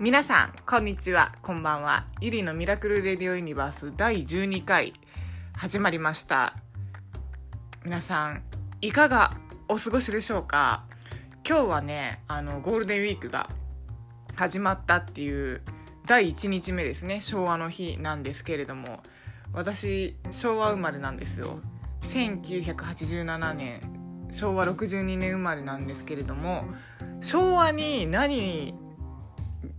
[0.00, 1.34] 皆さんこんにちは。
[1.42, 2.06] こんばんは。
[2.20, 4.94] ゆりのミラクルレディオユニバース第12回
[5.52, 6.54] 始まりました。
[7.84, 8.44] 皆さん
[8.80, 9.32] いかが
[9.66, 10.84] お過ごしでしょうか？
[11.44, 13.48] 今日はねあのゴールデンウィークが
[14.36, 15.62] 始まったっていう
[16.06, 17.20] 第1日目ですね。
[17.20, 19.00] 昭和の日なんですけれども。
[19.52, 21.58] 私昭和生まれなんですよ。
[22.02, 23.80] 1987年。
[24.30, 26.66] 昭和62年生まれなんですけれども。
[27.20, 28.76] 昭和に何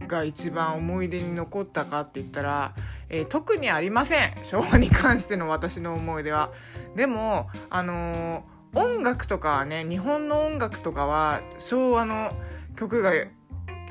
[0.09, 2.73] が一番思い出に残ったかって言ったら、
[3.07, 4.33] えー、特にありません。
[4.43, 6.51] 昭和に関しての私の思い出は。
[6.97, 12.31] でもあのー、音楽とかはね日本の音楽とかは昭和の
[12.75, 13.29] 曲がい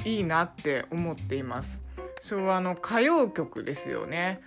[0.04, 1.80] いなって思っています。
[2.20, 4.42] 昭和の歌謡曲ですよね。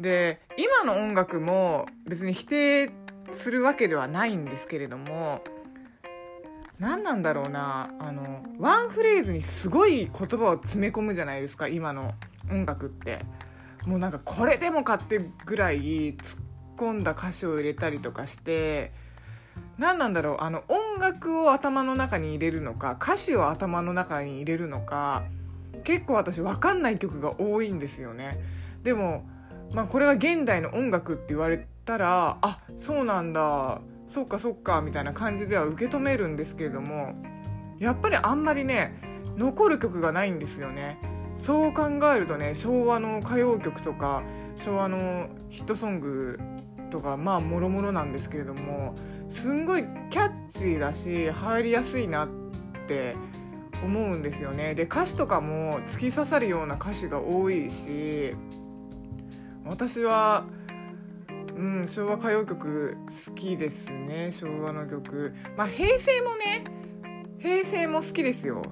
[0.00, 2.90] で今の音楽も別に否定
[3.32, 5.42] するわけではないんですけれども
[6.82, 7.90] 何なんだろうな。
[8.00, 12.12] あのワンフレーズにすごい言葉を詰め込むじゃないですか今の
[12.50, 13.24] 音楽って。
[13.86, 16.40] もうなんかこれでもかってぐらい突っ
[16.76, 18.92] 込んだ歌詞を入れたりとかして。
[19.78, 25.24] 何なんだろうあの音楽を頭の中に入れるのか歌詞を頭の中に入れるのか
[25.84, 28.40] 結構私分かんない曲が多いんですよね。
[28.82, 29.24] でも、
[29.72, 33.80] まあ、これが現代の音楽って言われたらあそうなんだ。
[34.12, 37.14] そっかそっかみたいな感じでは受け止めるんですけれども
[37.78, 38.92] やっぱりあんまりね
[39.38, 40.98] 残る曲がないんですよね。
[41.38, 44.22] そう考えるとね昭和の歌謡曲とか
[44.54, 46.38] 昭和のヒットソング
[46.90, 48.94] とかまあもろもろなんですけれども
[49.30, 52.28] すんごいキャッチーだし入りやすいなっ
[52.86, 53.16] て
[53.82, 54.74] 思うんですよね。
[54.74, 58.36] で歌詞とかも突き刺さるような歌詞が多いし
[59.64, 60.44] 私は
[61.56, 65.34] うん昭和歌謡曲好きですね昭和の曲。
[65.56, 66.64] まあ平成もね
[67.38, 68.62] 平成も好きですよ。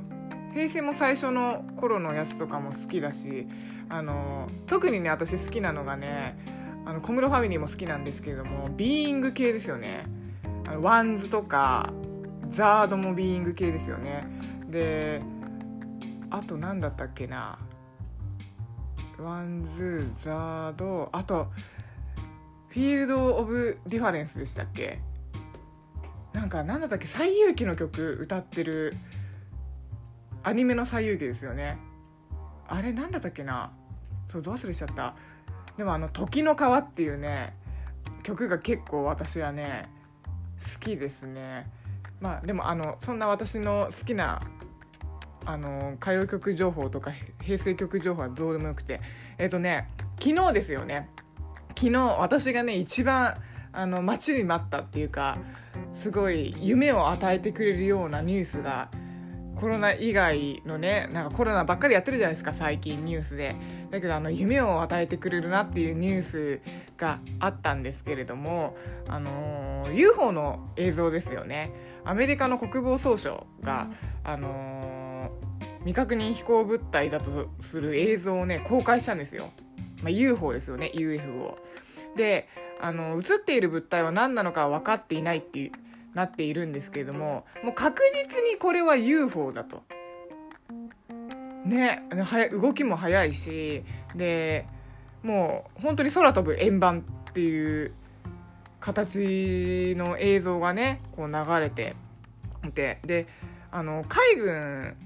[0.53, 3.47] 平成も最初の頃のやつとかも好きだし
[3.89, 6.37] あの特にね私好きなのがね
[6.87, 10.07] あの小室ファミリーも好きなんですけれどもビーイング系ですよね。
[10.67, 11.93] あのワンズとか
[12.49, 14.27] ザードもビーイング系ですよね。
[14.69, 15.23] で
[16.31, 17.59] あと何だったっけな。
[19.19, 21.49] ワンズザードあと
[22.71, 25.01] フィールド・オブ・ディファレンスでしたっけ？
[26.33, 28.97] なんか何だったっけ「西遊記」の曲歌ってる
[30.45, 31.79] アニメの「西遊記」ですよね。
[32.69, 33.73] あれ何だったっけな？
[34.29, 35.15] そうど忘れしちゃった。
[35.77, 37.57] でもあの「時の川」っていうね
[38.23, 39.91] 曲が結構私はね
[40.73, 41.69] 好きですね。
[42.21, 44.41] まあでもあのそんな私の好きな
[45.45, 47.11] あの歌謡曲情報とか
[47.43, 49.01] 平成曲情報はどうでもよくて。
[49.39, 49.89] えっ、ー、とね
[50.21, 51.11] 昨日ですよね。
[51.81, 53.37] 昨日私がね一番
[53.73, 55.39] あの待ちに待ったっていうか
[55.95, 58.91] すごい夢を与えてくれるようなニュースが
[59.57, 63.57] コロナ以外のねなんかコロナばっかりやってるじゃないですか最近ニュースで。
[63.91, 66.61] だけどあの夢を与えてくれるなっていうニュース
[66.97, 68.77] があったんですけれども
[69.09, 71.73] あのー、UFO の映像ですよね。
[72.05, 73.89] アメリカの国防総省が
[74.23, 79.51] あのー、未確認飛行物体だとする映像をね公開したんですよ。
[80.03, 81.59] まあ、UFO ですよね UFO
[82.17, 82.49] で
[82.81, 85.73] あの映っている物体は何なのか分かっていないって
[86.15, 89.83] なっているんですけれどももう確実にこれは UFO だと。
[91.65, 92.03] ね
[92.53, 93.85] 動きも速いし
[94.15, 94.67] で
[95.23, 97.93] もう本当に空飛ぶ円盤っていう
[98.81, 101.97] 形の映像がねこう流れて
[102.67, 103.27] いてで
[103.71, 104.97] あの海軍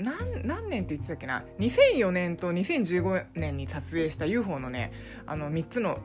[0.00, 4.92] 何何年って言ってたっけな？2004年と2015年に撮影した UFO のね
[5.26, 5.98] あの3つの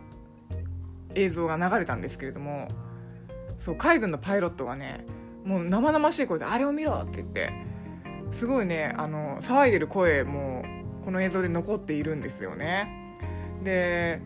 [1.16, 2.68] 映像が流れたんですけれども
[3.60, 5.06] そう海軍のパイロットがね
[5.46, 7.52] もう生々しい声で「あれを見ろ!」って言って
[8.32, 10.66] すごいねあの騒いでる声も
[11.06, 12.88] この映像で残っているんですよね。
[13.64, 14.22] で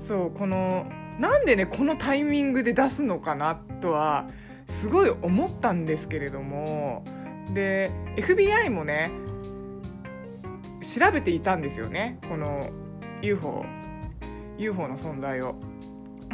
[0.00, 0.86] そうこの
[1.18, 4.26] なんでねこのタイミングで出すのかなとは
[4.68, 7.04] すごい思ったんですけれども
[7.52, 9.10] で FBI もね
[10.80, 12.70] 調べていたんですよねこの
[13.22, 13.64] UFO
[14.58, 15.56] UFO の存在を。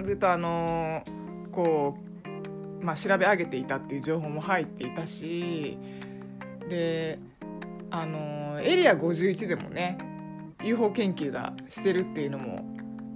[0.05, 1.99] ずっとあのー、こ
[2.81, 5.79] う、まあ、調べ上げていたっていう情報も入っていたし
[6.69, 7.19] で
[7.91, 9.99] あのー、エリア51でもね
[10.63, 12.65] UFO 研究がしてるっていうのも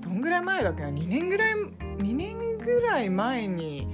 [0.01, 3.89] どんぐらい前だっけな2年ぐらい2年ぐらい前に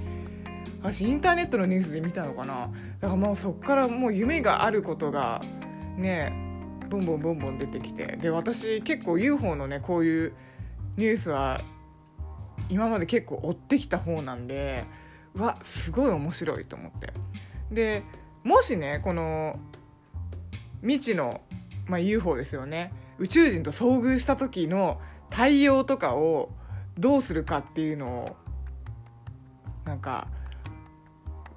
[0.81, 2.69] 私インターネットのニュースで見たのかな。
[2.99, 5.41] だからもうそっからもう夢があることが
[5.97, 6.33] ね
[6.89, 8.17] ボンボンボンボン出てきて。
[8.17, 10.33] で私結構 UFO のねこういう
[10.97, 11.61] ニュースは
[12.69, 14.85] 今まで結構追ってきた方なんで
[15.35, 17.13] わすごい面白いと思って。
[17.71, 18.03] で
[18.43, 19.59] もしねこの
[20.81, 21.41] 未知の
[21.87, 22.93] まあ、UFO ですよね。
[23.17, 26.49] 宇宙人と遭遇した時の対応とかを
[26.97, 28.35] どうするかっていうのを
[29.85, 30.27] なんか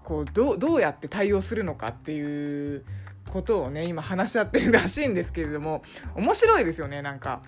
[0.04, 2.84] こうどどうやって対応するのかっていう
[3.30, 5.82] ことをね今話し合ってるらしいんですけれども
[6.14, 7.42] 面白いですよねなんか。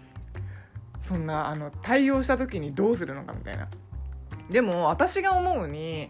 [1.02, 3.68] そんなあの対応した時にどうするのかみたいな。
[4.50, 6.08] でも私が思うに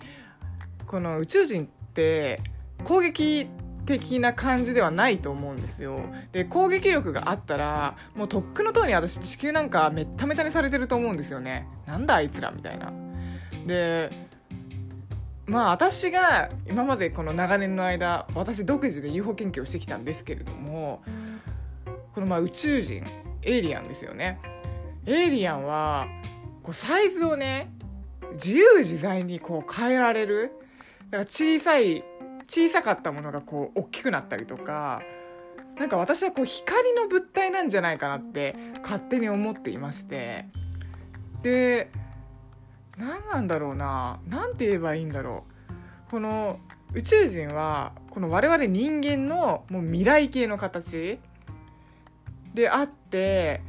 [0.87, 2.41] この宇宙人って
[2.85, 3.47] 攻撃
[3.85, 6.01] 的な感じではないと思うんですよ。
[6.33, 11.69] で攻撃力があったらもうとっくのとおり私地球なんかめっためたにされてると思うんですよね。
[11.87, 12.93] なんだあいつらみたいな。
[13.67, 14.11] で
[15.47, 21.03] まあ私が今までこの長年の間私独自で UFO 研究をしてきたんですけれども
[22.15, 23.05] このまあ宇宙人
[23.43, 24.41] エイリアンですよね。
[25.07, 26.09] エイリアンは
[26.65, 27.71] こうサイズをね
[28.35, 30.53] 自由自在にこう変えられる
[31.11, 32.03] だから小さい
[32.49, 35.03] 小さかったものがこう大きくなったりとか
[35.79, 40.47] なんか私はこう光の物体なんじゃないかなって勝手に思っていまして。
[41.43, 41.91] で
[42.97, 44.21] 何なんだろうな。
[44.29, 45.45] 何て言えばいいんだろ
[46.09, 46.11] う。
[46.11, 46.59] この
[46.95, 51.19] 宇宙人はこの我々人間のもう未来系の形。
[52.55, 53.61] であって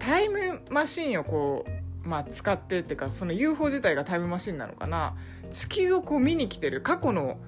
[0.00, 1.64] タイムマシンをこ
[2.04, 5.16] う、まあ、使ってっていうかその UFO 自体がタイムマシンなのかな。
[5.52, 6.80] 地球をこう見に来てる。
[6.80, 7.38] 過去の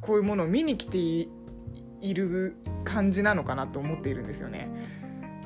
[0.00, 4.68] こういうものを見に来ている感じなのかなと思っているんですよね。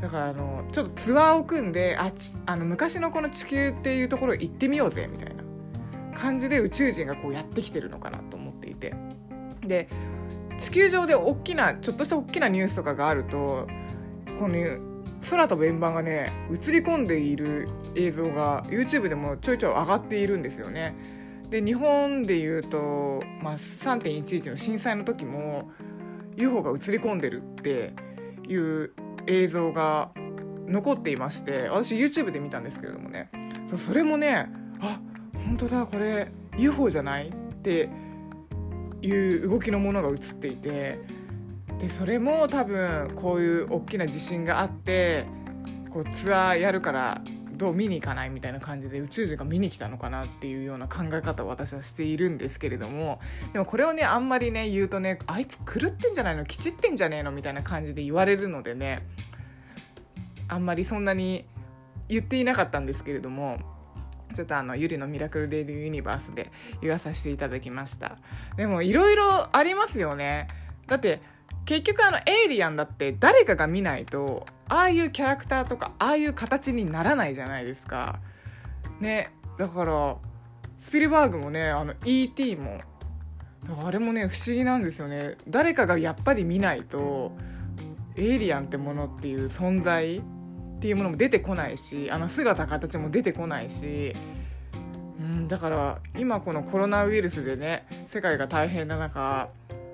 [0.01, 2.13] だからあのちょっとツアーを組んであ
[2.47, 5.43] あの昔のこの地球っていうところ行ってみようぜみたいな
[6.15, 8.95] 感じで宇宙人がこうやってきてるのかなと思っていて
[9.61, 9.89] で
[10.59, 13.67] 地球上で大きなちょっとした大きなニュースとかがあると
[14.39, 14.89] この
[15.29, 20.97] 空飛ぶ円盤がね映り込んでいる映像が YouTube でもちょいちょい上がっているんですよね。
[21.51, 25.71] で日本でいうと、まあ、3.11の震災の時も
[26.37, 27.95] UFO が映り込んでるって
[28.47, 28.93] いう
[29.27, 30.11] 映像が
[30.67, 33.31] 残っていまして私 YouTube で見たんですけれどもね。
[33.77, 34.49] それもね
[34.81, 35.01] あ
[35.47, 37.91] 本当だこれ UFO じゃないって
[39.03, 40.99] いう動きのものが映っていて
[41.79, 45.27] でそれも多分こういう大きな地震があって
[45.91, 47.23] こうツアーやるから
[47.59, 53.21] どう見に行かないみたいな感じで宇宙人が見に来たのかなっていうような考え方を私はしているんですけれども
[53.53, 56.45] でもこれをねあんまりね言うとねあいつ狂ってんじゃないの？
[56.47, 57.33] きちってんじゃねえの？
[57.33, 59.07] みたいな感じで言われるのでね
[60.47, 61.45] あんまりそんなに
[62.09, 63.59] 言っていなかったんですけれども
[64.35, 68.19] ちょっとあのゆりのミラクル・レディ・ユニバースで言わさせていただきました。
[68.57, 70.47] でもいろいろありますよね。
[70.87, 71.21] だって
[71.69, 78.21] 結局あのエイリアンだって誰かが見ないとああいうキャラクターとかああいう形にならないじゃないですか
[79.01, 80.17] ねだから
[80.79, 82.57] スピルバーグもねあの E.T.
[82.57, 82.81] も
[83.85, 87.33] あれもね不思議なんですよね誰かがやっぱり見ないと
[88.17, 90.23] エイリアンってものっていう存在っ
[90.81, 94.15] ていうものも出てこないしあの姿形も出てこないし、
[95.21, 99.51] うん、だから今このコロナウイルスでね世界が大変な中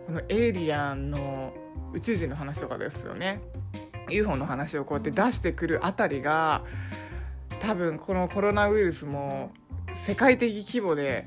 [0.06, 1.52] このエイリアンの
[1.92, 3.40] 宇宙人の話とかですよね。
[4.08, 6.62] UFO の話をこうやって出してくるあたりが
[7.60, 9.52] 多分このコロナウイルスも
[9.94, 11.26] 世界的規模で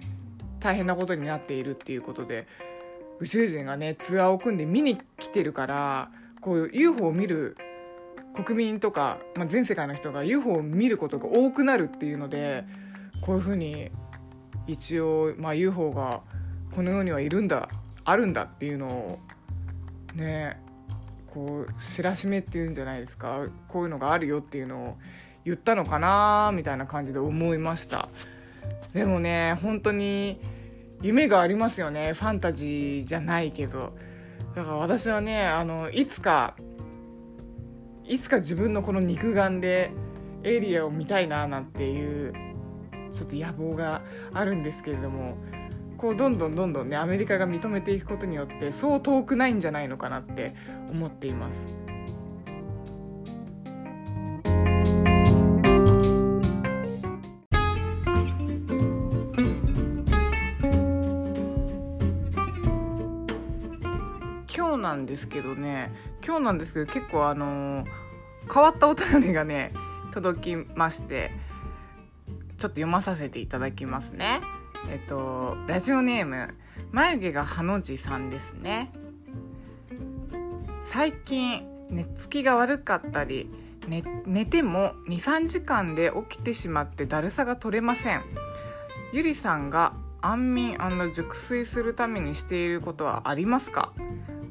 [0.59, 2.47] 大変なことになっているっていうことで
[3.19, 7.57] 宇宙人がねツアーを組んで見に来てるからこういう UFO を見る
[8.45, 12.65] 国民とか、まあ、全世界の人が UFO を見ることが多くなるっていうので
[13.21, 13.89] こういうふうに
[14.67, 16.21] 一応、まあ、UFO が
[16.75, 17.69] この世にはいるんだ
[18.03, 19.19] あるんだっていうのを
[20.17, 20.59] ね
[21.27, 23.47] こう知らしめっていうんじゃないですか。
[23.67, 24.97] こういうのがあるよっていうのを
[25.45, 28.09] 言ったのかなみたいな感じで思いました。
[28.93, 30.41] でもね本当に
[31.01, 32.13] 夢がありますよね。
[32.13, 33.95] ファンタジーじゃないけど。
[34.55, 36.55] だから私はねあのいつか
[38.03, 39.91] いつか自分のこの肉眼で
[40.43, 42.33] エイリアを見たいななんていう
[43.13, 44.01] ちょっと野望が
[44.33, 45.37] あるんですけれども。
[45.97, 50.55] こうどんどんどんどんねアメリカが認めていくことによってそう遠くないんじゃないのかなって
[50.91, 51.65] 思っています。
[64.55, 65.91] 今日なんですけどね
[66.25, 67.85] 今日なんですけど結構あの
[68.53, 69.73] 変わったお便りがね
[70.13, 71.31] 届きまして
[72.27, 74.41] ちょっと読まさせていただきますね
[74.89, 76.55] えっとラジオネーム
[76.91, 78.91] 眉毛がハの字さんですね。
[80.85, 83.49] 最近寝つきが悪かったり
[83.87, 88.23] 寝寝ても23時間で起きてしまってだるさが取れません。
[89.13, 90.77] ゆりさんが安眠
[91.13, 93.93] 熟睡するためにしていることはありますか？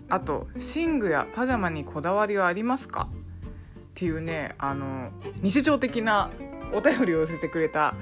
[0.09, 3.09] あと寝具やパジャマにこだわりはありますか？
[3.11, 5.11] っていうねあの
[5.43, 6.31] 日常的な
[6.73, 7.95] お便りを寄せてくれた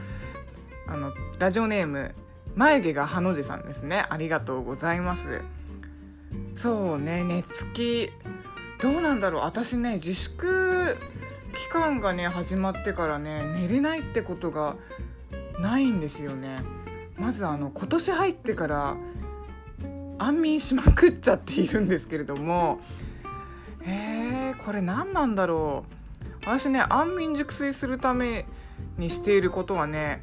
[0.87, 2.14] あのラジオネーム
[2.55, 4.07] 眉毛がハの字さんですね。
[4.09, 5.43] ありがとうございます。
[6.55, 8.11] そうね寝つき
[8.81, 9.43] どうなんだろう。
[9.43, 10.97] 私ね自粛
[11.57, 14.76] 期間がね始まってからね寝れないってことが
[15.59, 16.62] ないんですよね。
[17.17, 18.97] まずあの今年入ってから
[20.19, 22.81] 安眠しまくっちゃっているんですけれども。
[23.87, 26.45] えー、これ何なんだろう。
[26.47, 28.47] 私ね安眠熟睡するため
[28.99, 30.23] にしていることはね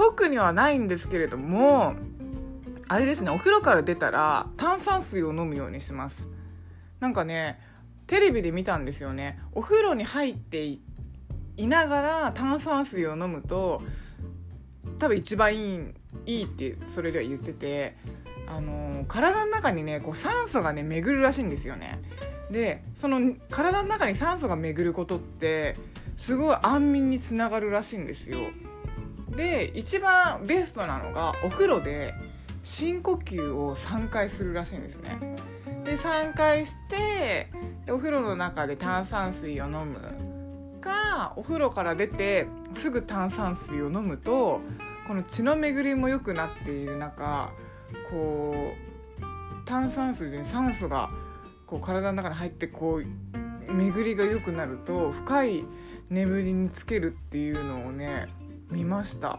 [0.00, 1.94] 特にはないんですけれども
[2.88, 6.30] あれですねお風呂から出たら炭酸水を飲むようにします。
[7.00, 7.60] なんかね
[8.06, 9.38] テレビで見たんですよね。
[9.52, 10.80] お風呂に入ってい
[11.66, 13.82] ながら炭酸水を飲むと
[14.98, 15.92] 多分一番いい
[16.24, 17.94] いいってそれでは言ってて
[18.46, 22.00] あの体の中にねこう酸素がね巡るらしいんですよね。
[22.50, 25.76] でその体の中に酸素が巡ることって
[26.16, 28.38] すごい安眠につながるらしいんですよ。
[29.36, 32.14] で一番ベストなのがお風呂で
[32.62, 35.18] 深呼吸を3回するらしいんですね。
[35.84, 37.48] で3回して
[37.88, 39.98] お風呂の中で炭酸水を飲む
[40.80, 44.60] かお風呂から出てすぐ炭酸水を飲むと
[45.06, 47.50] この血の巡りも良くなっている中
[48.10, 51.10] こう炭酸水で酸素が
[51.66, 53.00] こう体の中に入ってこ
[53.68, 55.64] う巡りが良くなると深い
[56.10, 58.26] 眠りにつけるっていうのをね
[58.70, 59.38] 見ました。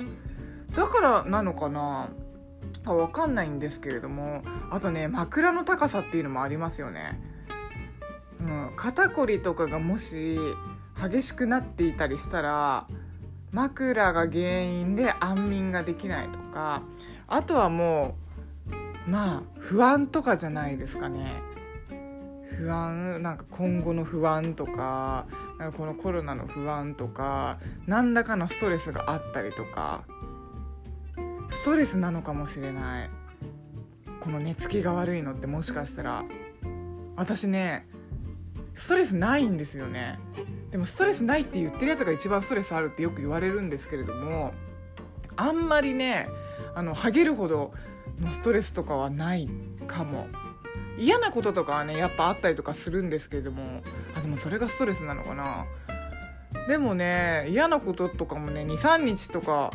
[0.76, 2.10] だからなのかな？
[2.86, 4.42] か分かんないんですけれども。
[4.70, 7.20] あとね枕の高さっていうのもありますよね、
[8.40, 10.38] うん、肩こりとかがもし
[10.98, 12.88] 激しくなっていたりしたら
[13.52, 16.84] 枕が原因で安眠ができないとか。
[17.28, 18.16] あとはも
[19.08, 21.42] うまあ不安とかじゃないですかね。
[22.58, 25.26] 不安なんか今後の不安とか
[25.58, 30.04] なんかこのコロナの不安とか何らかのストレスがあったりとか
[31.50, 33.10] ストレスなのかもしれない。
[34.20, 36.24] この寝つきが悪いのってもしかしたら。
[37.16, 37.88] 私ね
[38.74, 40.18] ストレスないんですよね。
[40.72, 44.54] でもストレスないって言ってるやつが一番ストレスあるってよく言われるんですけれども
[45.36, 46.28] あんまりね
[46.74, 47.74] あのハゲるほど
[48.20, 49.50] のストレスとかはない
[49.88, 50.28] かも。
[50.98, 53.82] 嫌なこととかはねやっぱあったりとかするんですけれども
[54.16, 55.66] あでもそれがストレスなのかな。
[56.68, 59.72] でもね嫌なこととかもね23日とか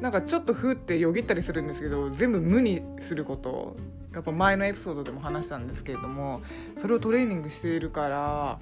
[0.00, 3.76] なんかちょっとふってよぎったりするんですけど全部無にすること。
[4.14, 6.40] やっぱ前のエピソードでも話したんですけれども
[6.78, 8.58] それをトレーニングしているから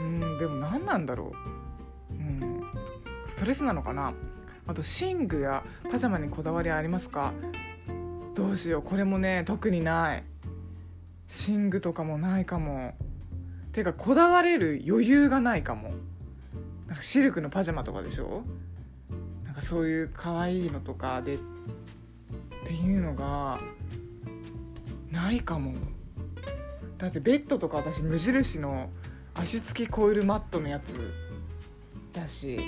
[0.00, 1.32] うんでも何なんだろ
[2.12, 2.62] う、うん、
[3.26, 4.14] ストレスなのかな。
[4.68, 7.32] あと寝具やパジャマにこだわりありますか？
[8.36, 8.82] どうしよう。
[8.82, 10.22] これもね特にない。
[11.48, 12.94] 寝具とかもないかも。
[13.72, 15.92] てかこだわれる余裕がないかも。
[16.86, 18.42] なんかシルクのパジャマとかでしょ？
[19.44, 21.38] なんかそういう可愛いのとかでっ
[22.64, 23.58] ていうのが
[25.10, 25.74] ないかも。
[26.96, 28.90] だってベッドとか私無印の
[29.34, 30.84] 足つきコイルマットのやつ
[32.12, 32.58] だし。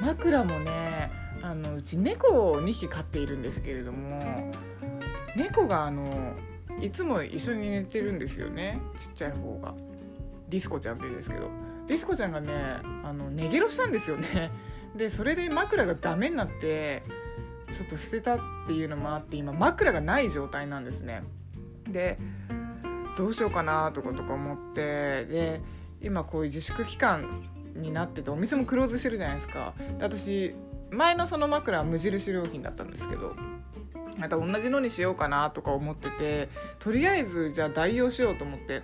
[0.00, 1.10] 枕もね
[1.42, 4.52] あのうち猫を2匹飼っているんですけれども。
[5.38, 6.34] 猫があの
[6.80, 8.80] いつも一緒に寝てるんですよね。
[8.98, 9.74] ちっちゃい方が。
[10.48, 11.48] ディスコちゃんって言うんですけど。
[11.86, 12.52] ディスコちゃんがね
[13.04, 14.50] あの寝ゲロしたんですよね。
[14.96, 17.02] でそれで枕がダメになって
[17.72, 21.22] ちょっと捨てたっていうのもあって今枕がない状態なんですね。
[21.88, 22.18] で
[23.16, 25.60] どうしようかなとかとか思ってで
[26.02, 27.42] 今こういう自粛期間
[27.74, 29.74] になっててお店もクローズしてるじゃないですか。
[29.98, 30.54] で私
[30.90, 33.34] 前のその枕は無印良品だったんですけど。
[34.18, 36.48] また同じのにしようかなとか思ってて
[36.78, 38.82] とりあえずじゃあ代用しようと思って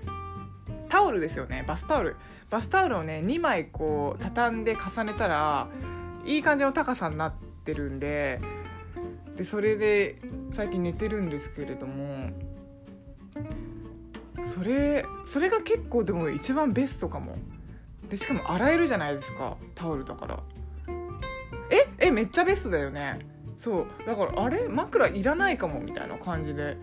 [0.88, 2.16] タオルですよねバスタオル。
[2.50, 5.68] バスタオルをね2枚こう畳んで重ねたら
[6.24, 7.32] いい感じの高さになっ
[7.64, 8.40] てるんで
[9.36, 10.20] でそれで
[10.52, 12.30] 最近寝てるんですけれども
[14.44, 17.36] それそれが結構でも一番ベストかも。
[18.08, 20.38] でしかも洗えるじゃないですかタオルだから。
[21.70, 21.88] え？
[21.98, 23.33] えめっちゃベストだよね。
[23.64, 24.68] そうだからあれ？
[24.68, 26.76] 枕いらないかもみたいな感じで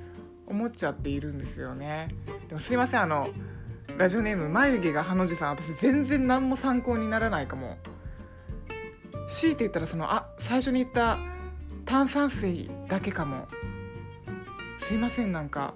[0.48, 2.10] 思っちゃっているんですよね。
[2.48, 3.30] でもすいませんあの
[4.00, 7.78] ラジオネーム眉毛がハの字さん私全然何も参考にならないかも。
[9.30, 11.20] 強いて言ったらそのあ最初に言った
[11.86, 13.48] 炭酸水だけかも。
[14.80, 15.76] すいませんなんか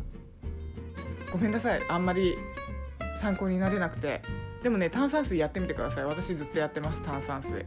[1.32, 1.82] ごめんなさい。
[1.88, 2.36] あんまり
[3.22, 4.24] 参考になれなくて。
[4.64, 6.06] でもね炭酸水やってみてください。
[6.06, 7.64] 私ずっとやってます炭酸水。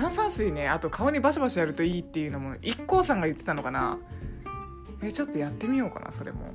[0.00, 3.98] 炭酸水ねあと顔にバシバシやるといいっていうのも IKKO さんが言ってたのかな
[5.02, 6.54] えちょっとやってみようかなそれも。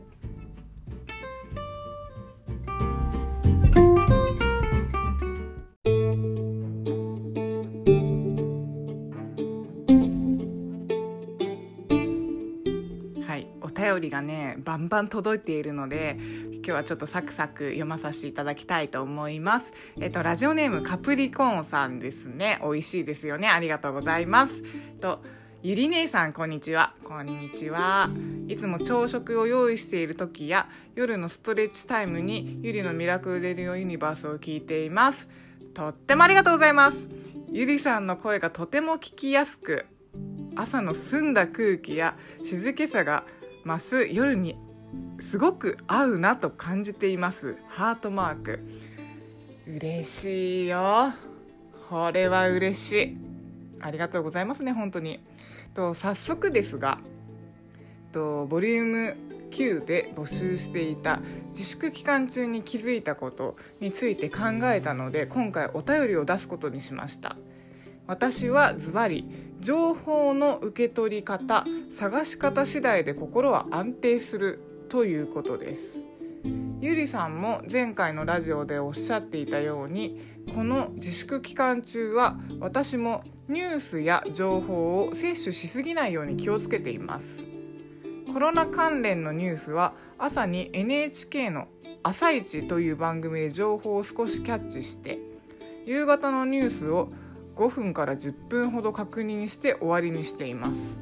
[13.28, 16.18] はいお便りがねバンバン届いているので
[16.66, 19.72] 今日はちょっとサクサク読まさせていただきたいと思います。
[20.02, 22.60] えっとラジオネームカプリコーンさんですね。
[22.64, 23.48] 美味しいですよね。
[23.48, 24.64] ありがとうございます。
[25.00, 25.22] と
[25.62, 26.96] ゆり姉さんこんにちは。
[27.04, 28.10] こんにちは。
[28.48, 35.28] いつも朝食を用意している時や夜のストレッチタイムにゆりのミラクルデリオユニバースを聞いています。
[35.76, 37.08] とってもありがとうございます。
[37.52, 39.86] ゆりさんの声がとても聞きやすく
[40.56, 43.24] 朝の澄んだ空気や静けさが
[43.66, 44.58] 増す夜に
[45.20, 47.58] すごく合うなと感じています。
[47.68, 48.60] ハートマーク。
[49.68, 51.14] 嬉しいよ。
[51.90, 53.18] これは嬉しい。
[53.82, 55.20] ありがとうございますね本当に。
[55.74, 57.00] と早速ですが
[58.12, 59.18] とボリューム
[59.52, 67.36] 9で募集していた自粛期間中に気づいたことについて考えたので今回お便りを出すことにしました。
[68.08, 69.26] 私はズバリ
[69.60, 74.75] 情報の受け取り方探し方次第で心は安定する。
[74.96, 76.06] ということです。
[76.80, 80.22] ゆりさんも前回のラジオでおっしゃっていたように
[80.56, 87.44] この自粛期間中は私もニュースや情報を摂取しすぎないように気をつけています。
[88.32, 91.68] コロナ関連のニュースは朝に NHK の
[92.02, 95.20] 「朝一という番組で情報を少しキャッチして
[95.86, 97.10] 夕方のニュースを
[97.58, 101.02] 5分から10分ほど確認して終わりにしています。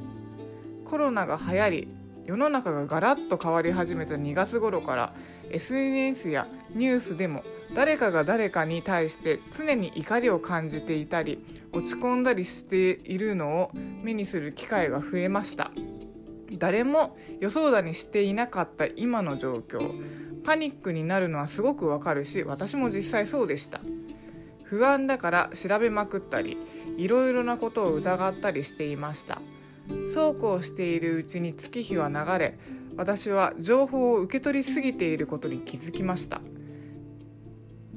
[0.84, 1.93] コロナが流行り
[2.24, 5.14] 世の中がガラッと変わり始めた2月頃から
[5.50, 15.70] SNS やニュースでも誰かが誰かに対して常に怒りを感じていたり落ち込んだりしているのを目にする機会が増えました。
[16.52, 19.92] 誰も予想だにしていなかった今の状況。
[20.44, 23.80] パニックになるのはすごくわかるし私も実際そうでした。
[24.62, 26.56] 不安だから調べまくったり
[26.96, 29.40] いろいろなことを疑ったりしていました。
[30.12, 32.58] そうこうしているうちに月日は流れ
[32.96, 36.40] 私は情報を受け取りすぎていることに気づきました。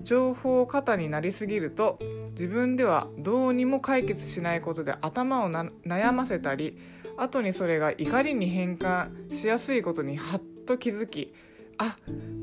[0.02, 2.00] 情報過多になりすぎると
[2.32, 6.78] 自分ではどうにも解決しないことで頭を悩ませたり
[7.18, 11.34] 後にそれが怒りに変換しやすいことにハッと気づき
[11.78, 11.98] あ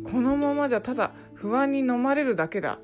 [0.05, 2.79] このままじゃただ不安に飲まれるだけだ。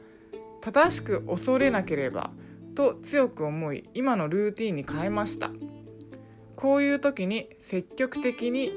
[0.61, 2.31] 正しく恐れなければ
[2.75, 5.51] と強く思い今のルーティンに変えました。
[6.61, 8.71] こういう時に積極的に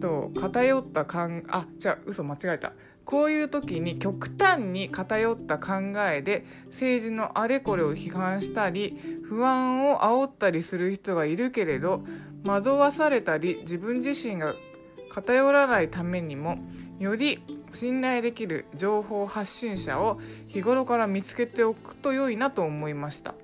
[0.00, 2.72] と偏った考あじゃあ嘘間違えた。
[3.04, 12.02] こういう時に極端に偏った考えで政治のあれこれを批判したり不安を煽ったりする人がいるけれど
[12.44, 14.54] 惑わされたり自分自身が
[15.10, 16.58] 偏らないためにも
[16.98, 23.34] より信頼できる情報発信者を日頃から見つけておくと良いなと思いました。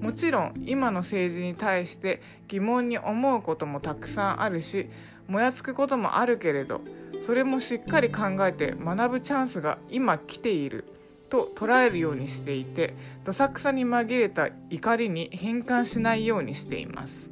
[0.00, 4.88] もちろん今の政治に対して疑問に思うこともたくさんあるし
[5.26, 6.80] もやつくこともあるけれど
[7.24, 10.84] それもしっかり考えて学ぶチャンスが今来ている
[11.28, 17.30] と捉えるようにしていてどさくさに紛れた怒りに変換しないようにしています。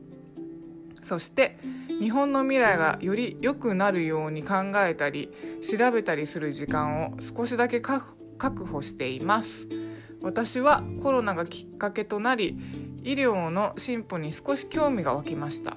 [1.03, 1.57] そして
[2.01, 5.31] 日本の未来がより良くなるように考えたり
[5.63, 9.86] 調べたりする時間を少しだけ確保しています。
[10.23, 12.59] 私はコロナがきっかけとなり
[13.05, 15.77] 医療の進歩に少し興味が湧きました。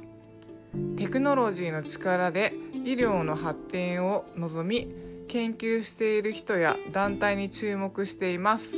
[0.97, 4.91] テクノロジーの力で医療の発展を望み
[5.27, 8.75] 研究している人や団体に注目しています。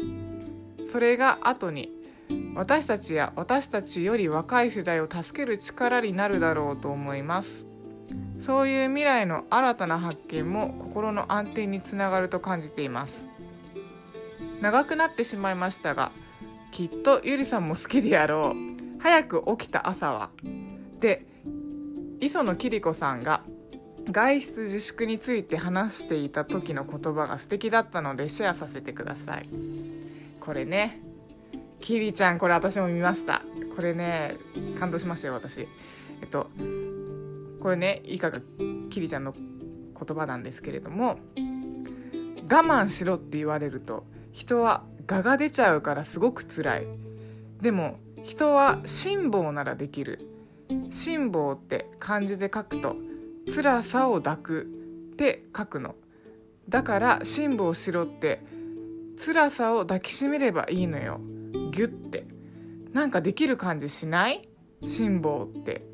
[0.90, 1.90] それが後に
[2.54, 7.66] 私たちや私たちより若い世代を助ける力になるだろうと思います。
[8.40, 13.31] そういう未来の新たな発見も心の安定につながると感じています。
[14.62, 16.12] 長くなってしまいましたが
[16.72, 19.02] きっとゆりさんも好きであろう。
[19.02, 20.30] 早く起きた朝は。
[21.00, 21.26] で
[22.20, 23.44] 磯野桐子さんが
[24.12, 29.50] 外出自粛について話していた時の言葉が素敵だったのでシェアさせてください。
[30.40, 31.02] これね
[31.80, 33.42] キリちゃんこれ私も見ました。
[33.76, 34.38] これね
[34.80, 35.62] 感動しましたよ私。
[36.22, 36.52] えっと
[37.60, 38.40] これねいかが
[38.92, 46.88] キリちゃんの言葉なんですけれども我慢しろって言われると人は我が出ちゃうからすごく辛い。
[47.62, 50.28] でも人は辛抱ならできる。
[50.90, 52.96] 辛抱って漢字で書くと
[53.54, 55.96] 辛さを抱くって書くの。
[56.70, 58.42] だから辛抱しろって
[59.24, 61.20] 辛さを抱きしめればいいのよ。
[61.72, 62.26] ギュッて。
[62.94, 64.48] なんかできる感じしない？
[64.86, 65.86] 辛抱って。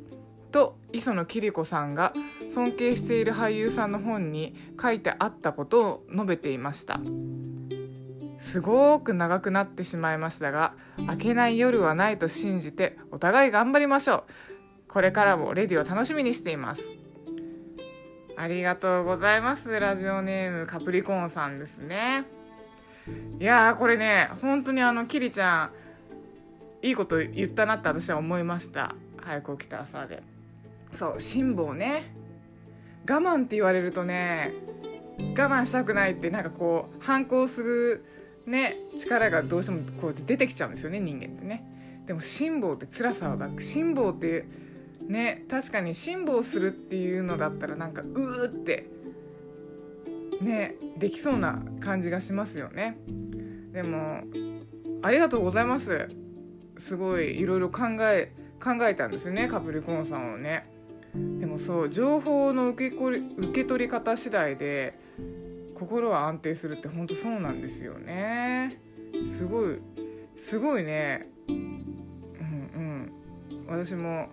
[0.52, 2.14] と磯野桐子さんが
[2.50, 7.02] 尊敬している俳優さんの本に書いてあったことを述べていました。
[8.38, 14.24] すごく長くなってしまいましたが明けない夜はないと信じてお互い頑張りましょう。
[14.88, 16.84] これからもレディを楽しみにしています。
[18.38, 22.26] ありがとうございますラジオネームカプリコーンさんですね。
[23.40, 25.72] いやーこれね本当にあのキリちゃ
[26.84, 28.96] んいいこと言ったなって私は思いました。
[29.18, 30.22] 早く起きた朝で。
[30.94, 32.14] そう辛抱ね。
[33.10, 34.54] 我慢って言われるとね
[35.18, 38.06] 我慢したくないってなんかこう反抗する
[38.48, 42.04] ね力がどうしてもこう出てきちゃうんですよね人間ってね。
[42.08, 44.46] でも辛抱って辛さを抱く辛抱って
[45.08, 48.88] ね確かに辛抱するっていうのだったらなんかうーって
[50.42, 52.98] ねできそうな感じがしますよね。
[53.74, 54.24] でも
[55.04, 56.10] ありがとうございます。
[56.78, 58.32] すごいいろいろ考え
[58.64, 60.70] 考えたんですよねカプリコーンさんをね。
[61.40, 65.00] でもそう情報の受け受け取り方次第で
[65.78, 68.82] 心は安定するって本当そうなんですよね。
[69.28, 69.80] すごい
[70.36, 71.28] すごいね。
[71.48, 71.56] うん
[72.36, 73.12] うん。
[73.68, 74.30] 私も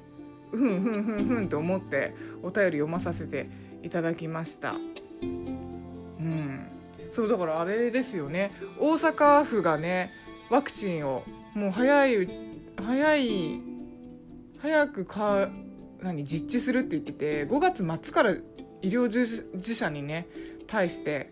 [0.51, 3.51] ふんふんふんふんと思ってお便り読まさせて
[3.83, 4.73] いただきました。
[5.23, 6.67] うん。
[7.13, 8.53] そうだからあれですよね。
[8.81, 10.13] 大阪府がね
[10.49, 12.33] ワクチンをもう早いうち
[12.83, 13.61] 早い
[14.59, 15.51] 早くか
[16.01, 20.27] 何実地するって言ってて5月末から医療従事者にね
[20.67, 21.31] 対して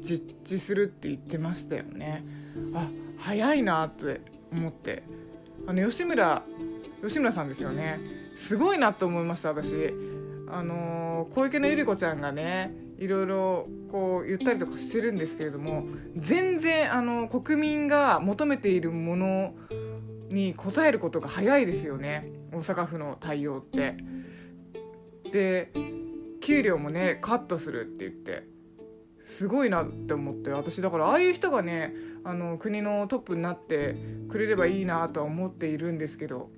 [0.00, 2.24] 実地するって言ってましたよね。
[2.74, 4.20] あ早いなって
[4.52, 5.02] 思って。
[5.66, 6.42] あの吉村
[7.02, 8.00] 吉村さんですよね。
[8.36, 9.94] すごいなと思いました私。
[10.48, 15.84] あのー、小池の百合子ちゃんがねいろいろこう言ったりとかしてるんですけれども
[16.16, 19.54] 全然あの国民が求めているもの
[20.28, 22.30] に応えることが早いですよね。
[22.52, 23.96] 大阪府の対応って。
[25.32, 25.72] で
[26.40, 28.51] 給料もねカットするって言って。
[29.32, 33.96] すごいなって思って私だからああいう人がねあの国のトップになって
[34.30, 36.50] くれればいいなとは思っているんですけど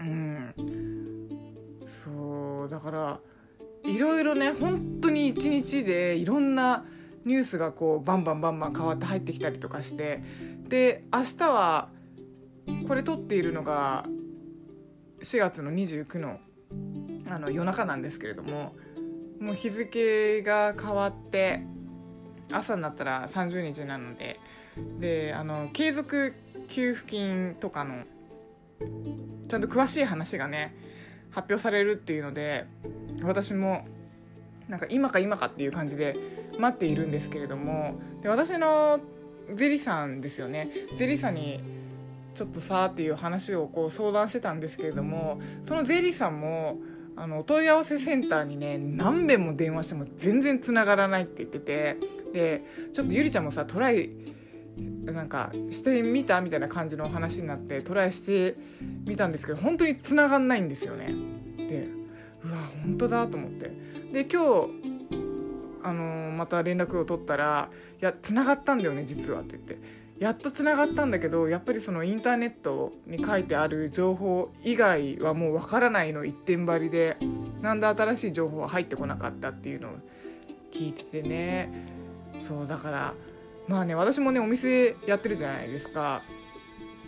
[0.00, 0.54] うん。
[1.86, 3.20] そうだから
[3.84, 6.84] いろいろね本当に一日でいろんな
[7.24, 10.22] ニュースがこうバンバンバンバン変わって入ってきたりとかして
[10.68, 11.88] で明日は
[12.88, 14.06] これ撮っているのが
[15.22, 16.38] 4月の29の
[17.30, 18.74] あの夜中なんですけれども
[19.40, 21.66] もう日付が変わって
[22.50, 24.40] 朝になったら30日なので
[24.98, 26.34] であの継続
[26.68, 28.04] 給付金とかの
[29.48, 30.74] ちゃんと詳しい話がね
[31.30, 32.66] 発表されるっていうので
[33.22, 33.86] 私も
[34.68, 36.16] なんか今か今かっていう感じで
[36.58, 39.00] 待っているんですけれどもで私の
[39.52, 40.70] ゼリさんですよね。
[40.96, 41.60] ゼリさんに
[42.34, 46.78] ちょっとさっていう話をこう相談してたんですけれどもそのゼリさんも
[47.16, 51.96] あのお問い合わせセンターにね何遍も電話しても全然つながらないって言ってて
[52.34, 54.10] でちょっとゆりちゃんもさトライ
[55.04, 58.56] なんかしてみたみたいな感じのお話になってトライして
[59.06, 61.14] みたんですけど本当につながんないんですよね。
[61.56, 61.88] で
[62.44, 63.70] うわ本当だと思って。
[64.12, 64.84] で今日
[65.82, 67.68] あの、また連絡を取ったら
[68.00, 70.04] 「いやつながったんだよね実は」って言って。
[70.18, 77.16] やっとつながったんだけどやっぱりそのインターネットに書いてある情報以外はもうわからないの一点張りで。
[77.64, 79.92] なんで新しい情報は入ってこなかったっていうのを
[80.70, 81.93] 聞いててね。
[82.40, 83.14] そうだから
[83.68, 86.22] まあね私もねお店やってるじゃないですか。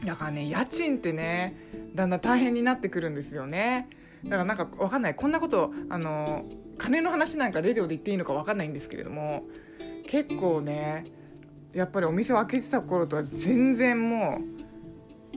[0.05, 1.57] だからね家賃ってね
[1.95, 3.89] だんだん大変になってくるんですよね。
[4.25, 5.15] だからなんかわかんない。
[5.15, 6.45] こんなことあの
[6.79, 9.45] 金の話なんかレディオで言っていいのかわかんないんですけれども
[10.07, 11.07] 結構ね
[11.73, 14.57] やっぱりお店を開けてた頃とは全然もう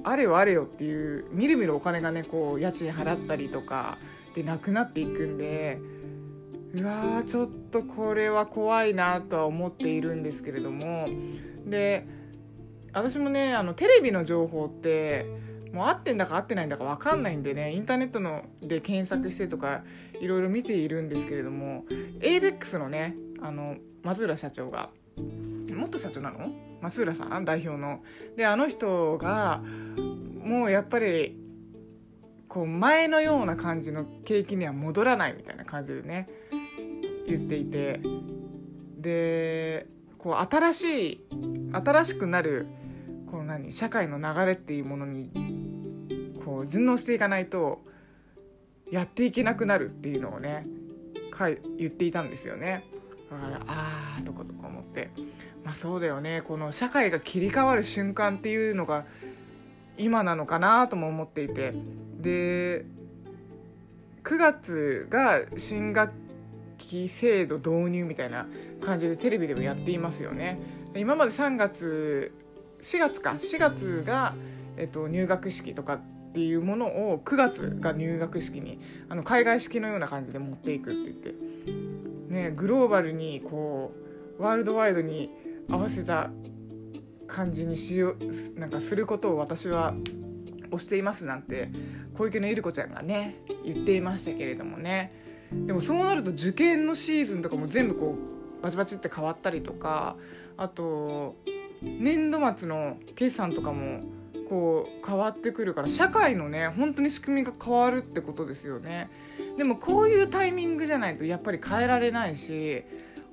[0.04, 3.97] あれよあれよっていうみるみるお金がねこう家賃払ったりとか
[4.36, 5.80] でなくなっていくんで
[6.73, 11.08] うわーちょっとこれは怖いなとは思っているんですけれども
[11.65, 12.05] で
[12.93, 15.25] 私もねあのテレビの情報って
[15.73, 19.84] もう合ってんだか合ってないんだか分かんないんでねインターネットので検索してとか
[20.19, 21.86] いろいろ見ているんですけれども
[22.19, 24.89] ABEX のねあの松浦社長が
[25.69, 26.51] 元社長なの？
[26.82, 28.01] 松浦さん代表の。
[28.36, 29.62] であの人が
[30.43, 31.38] もうやっぱり
[32.47, 36.27] こう前のような感じの景気には戻らないみたいな感じでね
[37.37, 37.99] 言っていて
[38.97, 39.87] で
[40.17, 41.25] こう新しい
[41.71, 42.67] 新しくなる
[43.31, 45.31] この何社会の流れっていうものに
[46.43, 47.81] こう順応していかないと
[48.91, 50.67] やっていけなくなるっていうのをね
[51.77, 52.83] 言っていたんですよね。
[53.31, 55.09] だからああとことか思って。
[55.63, 56.41] まあそうだよね。
[56.41, 59.05] この社会が切り替わる瞬間っていうのが
[59.97, 61.73] 今なのかなとも思っていて。
[62.19, 62.85] で
[64.23, 66.11] 9月が新学
[66.79, 68.47] 期制度導入みたいな
[68.81, 70.59] 感じでテレビでもやっていますよね。
[70.95, 72.33] 今まで3月
[72.81, 73.37] 4月か。
[73.39, 74.35] 4月が、
[74.77, 81.35] えっと、入学式とかっていうものを9月が入学式にあの海外式のような感じで持っていくって言って、
[82.33, 83.93] ね、グローバルにこ
[84.39, 85.29] うワールドワイドに
[85.69, 86.31] 合わせた
[87.27, 88.15] 感じにしよ
[88.55, 89.93] うなんかすることを私は
[90.71, 91.69] 推していますなんて
[92.15, 95.28] 小池のゆり子ちゃんがね言っていましたけれどもね。
[95.51, 98.15] でもそうなると受験のシーズンとかも全部こ
[98.59, 100.15] うバチバチって変わったりとか
[100.57, 101.35] あと
[101.81, 104.01] 年度末の決算とかも
[104.49, 109.09] こう変わってくるから社会のね本当に仕組みが変わるってことですよね。
[109.57, 112.83] でもこういうタイミングじゃないとやっぱり変えられないし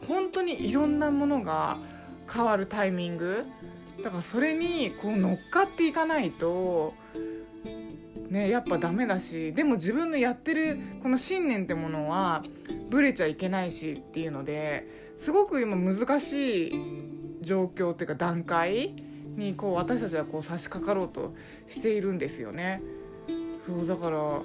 [0.07, 1.79] 本当にいろんなものが
[2.33, 3.45] 変わるタイミング。
[4.05, 6.93] だからそれにこう乗っかっていかないと
[8.29, 12.45] ねやっぱダメだしでも自分のやってるこの信念ってものは
[12.91, 14.87] ブレちゃいけないしっていうので
[15.17, 16.73] すごく今難しい
[17.43, 18.95] 状況っていうか段階
[19.37, 21.35] にこう私たちはこう差し掛かろうと
[21.69, 22.83] しているんですよね。
[23.67, 24.43] そうだから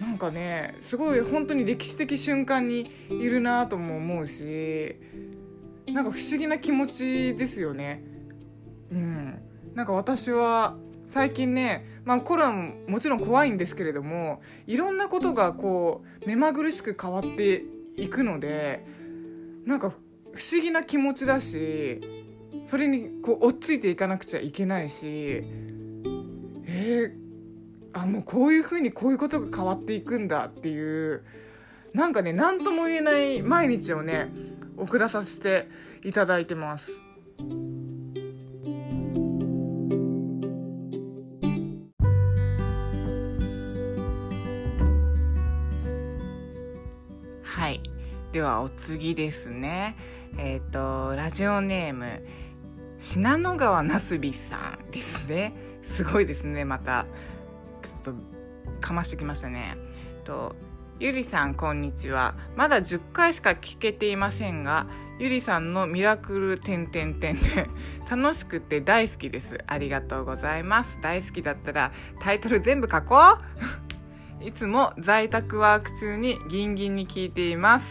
[0.00, 4.96] なんかねすごい本当に歴史的瞬間にいるなとも思うし
[5.86, 8.02] なんか不思議な気持ちですよね。
[8.90, 9.38] うん、
[9.74, 10.76] なんか私は
[11.08, 17.64] 最近ね、まあ、コロナももちろん怖いんですけれどもいろんなことがこう目まぐるしく変わって
[17.96, 18.84] いくので
[19.64, 19.90] なんか
[20.32, 22.00] 不思議な気持ちだし
[22.66, 25.44] それにこう追っついていかなくちゃいけないし
[26.66, 31.24] えー、あもうこういうふうにこういうことが変わっていくんだっていう
[31.94, 34.30] なんかね何とも言えない毎日をね
[34.76, 35.68] 送らさせて
[36.02, 37.00] いただいてます。
[47.64, 47.80] はい。
[48.30, 49.96] ではお次ですね。
[50.36, 52.22] えっ、ー、とラジオネーム
[53.00, 55.54] 信濃川なすびさんですね。
[55.82, 56.66] すごいですね。
[56.66, 57.06] また
[58.04, 58.14] ちょっと
[58.82, 59.78] かましてきましたね。
[60.24, 60.54] と
[61.00, 62.34] ゆりさんこんにちは。
[62.54, 64.86] まだ10回しか聞けていませんが
[65.18, 67.66] ゆりさんのミラクル点点点で
[68.10, 69.58] 楽しくて大好きです。
[69.66, 70.98] ありがとうございます。
[71.00, 73.83] 大好きだったらタイトル全部書こう。
[74.40, 77.86] いつも在宅ワーク中にギンギンに聞いています。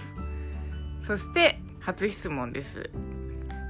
[1.08, 2.90] そして初質問です。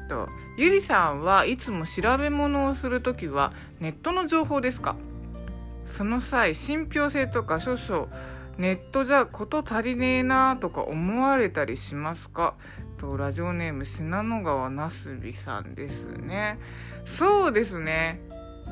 [0.09, 4.95] とゆりさんはいつも調べ物をするときはネットの情報ですか？
[5.85, 8.07] その際信憑性とか少々
[8.57, 12.55] ネットじゃ事足りねえなとか思われたりしますか？
[12.99, 16.59] とラジオネーム信濃川なすびさんですね。
[17.05, 18.19] そうですね。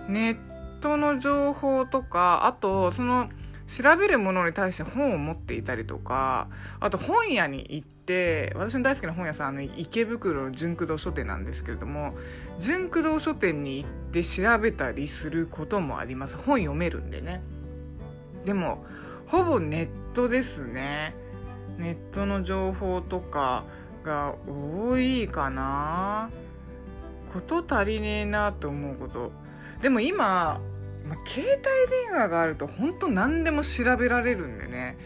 [0.07, 3.29] ネットの情報とかあとその
[3.71, 6.49] 調べるものに対して本を持っていたりとか
[6.81, 12.13] あと本屋に行って私の大好きな本屋さんあの池袋の純駆動書店なんですけれども
[12.59, 16.35] 純駆動書店に行って調べたりすることもあります。
[16.35, 17.41] 本読めるんでね。
[18.45, 18.83] でも
[19.27, 21.15] ほぼネットですね。
[21.77, 23.63] ネットの情報とか
[24.03, 26.29] が多いかな。
[27.33, 29.31] こと足りねえなと思うこと。
[29.81, 30.59] でも今
[31.07, 34.97] まあ、携帯電話があると本当何でも調べられるんでね。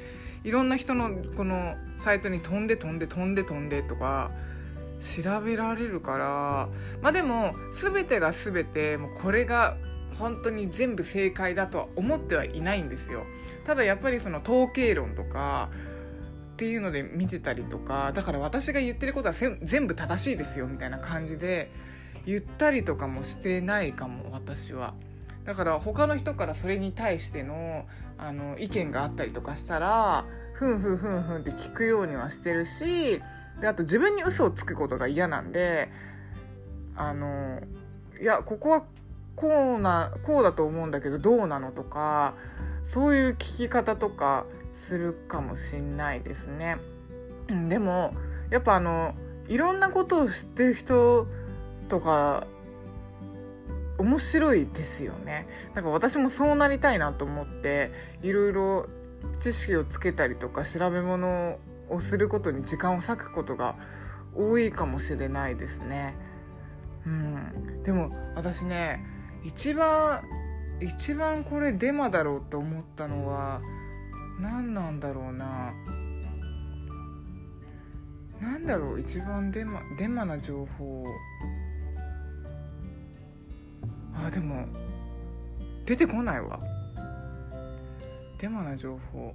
[0.44, 4.30] いろんな人のこのサイトに飛んで飛んで飛んで飛んでとか
[5.24, 6.70] 調べられるから。
[7.02, 9.78] まあでも全てが全てもうこれが
[10.20, 13.26] 本当に全部正解だとは思ってはいないんですよ。
[13.66, 15.70] ただやっぱりその統計論とか
[16.54, 21.68] っていうので見てたりとかだから私が言ってることは全部正しいですよみたいな感じで
[22.26, 24.94] 言ったりとかもしてないかも私は。
[25.46, 27.86] だから他の人からそれに対しての
[28.18, 33.22] あの意見があったりとかしたらふんふんふんふんって聞くようにはしてるし
[33.60, 35.90] であと自分に嘘をつくことが嫌なんで
[36.96, 37.62] あの
[38.22, 38.84] いやここは
[39.36, 42.34] こうなこうだと思うんだけどどうなのとか
[42.88, 46.78] そういう聞き方とかするかもしんないですね。
[47.70, 48.14] でも
[48.50, 49.14] やっぱあの
[49.48, 51.28] いろんなことを知ってる人
[51.90, 52.48] とか
[53.98, 55.48] 面白いですよね。
[55.74, 58.88] なんか私もそうなりたいなと思っていろいろ
[59.40, 61.58] 知識をつけたりとか調べ物
[61.90, 63.76] をすることに時間を割くことが
[64.36, 66.16] 多いかもしれないですね。
[67.06, 69.06] うん、でも私ね
[69.44, 70.24] 一番
[70.82, 73.62] 一番これデマだろうと思ったのは
[74.40, 75.74] 何なんだろうな。
[78.42, 81.06] 何だろう一番デマデマな情報。
[84.24, 84.66] あでも
[85.86, 86.60] 出てこないわ。
[88.40, 89.34] デマな情報。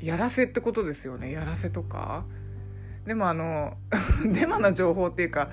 [0.00, 1.32] やらせってことですよね。
[1.32, 2.24] やらせとか。
[3.06, 3.76] でもあの
[4.32, 5.48] デマな情報っていうか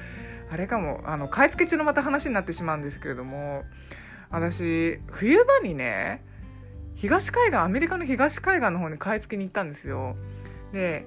[0.51, 1.01] あれかも。
[1.05, 3.63] あの買い付け中のまた話になってしまうんですけれども
[4.29, 6.23] 私冬場にね
[6.95, 10.15] 東海岸アメリカの東海岸の方に買い付けに行ったんですよ。
[10.71, 11.05] で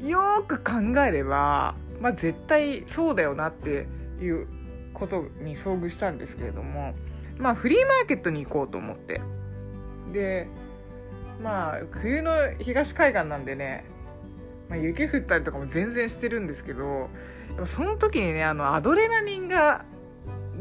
[0.00, 3.86] よく考えればまあ絶対そうだよなって
[4.20, 4.46] いう
[4.92, 6.94] ことに遭遇したんですけれども
[7.38, 9.20] まあフリーマーケットに行こうと思って。
[10.12, 10.48] で
[11.42, 13.84] まあ冬の東海岸なんでね、
[14.68, 17.08] まあ、雪降ったりとかも全然してるんですけど
[17.66, 19.84] その時にねあのアドレナリンが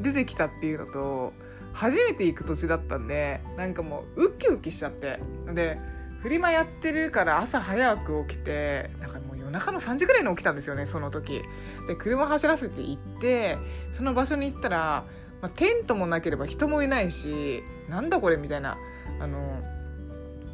[0.01, 1.33] 出てきたっていうのと
[1.73, 5.19] 初めて行く土地だったんでなんかもうウキウキしちゃって。
[5.53, 5.77] で
[6.21, 11.41] フリマやってるから朝早く起きてなんかもう夜中の3時ぐらいに起きたんですよねその時。
[11.87, 13.57] で車走らせて行って
[13.93, 15.05] その場所に行ったら、
[15.41, 18.77] まあ、テントもなければ人もいないしなんだこれみたいな
[19.19, 19.61] あの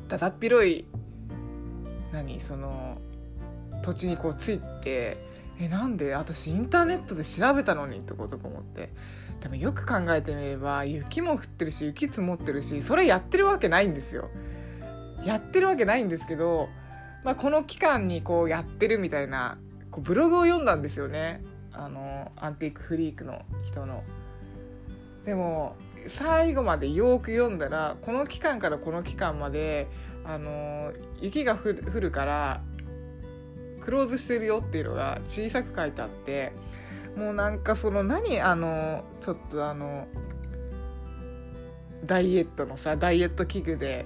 [0.07, 0.85] だだっ広い
[2.11, 2.97] 何その
[3.83, 5.17] 土地にこうついて
[5.59, 8.89] えなんで私インターネットで調べたのにってことか思って。
[9.41, 14.29] でもよく考えてみれば雪も降ってるし雪積もってるしそれやってるわけないんですよ。
[15.25, 16.69] やってるわけないんですけど、
[17.23, 19.57] まあ、この期間にこうやってるみたいな
[19.97, 21.41] こうブログを読んだんですよね。
[21.73, 24.03] あのアンティークフリークの人の。
[25.25, 25.75] でも
[26.07, 29.87] 最後までよく読んだらこの期間からこの期間まで
[30.23, 32.61] あの雪が降るから
[33.81, 36.53] クローズしてるよっていうのが小さく書いてあって
[37.17, 40.07] もうなんかその何あのちょっとあの
[42.05, 44.05] ダイエットのさダイエット器具で